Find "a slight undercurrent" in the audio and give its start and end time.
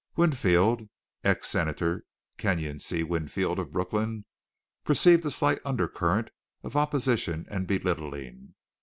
5.27-6.31